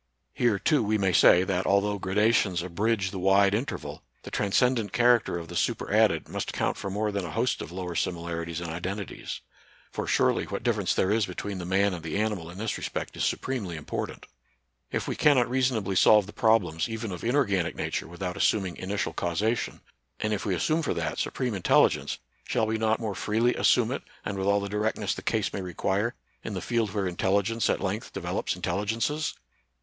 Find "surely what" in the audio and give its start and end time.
10.07-10.63